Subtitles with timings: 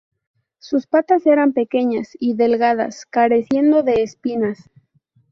[0.57, 4.71] Sus patas eran pequeñas y delgadas, careciendo de espinas.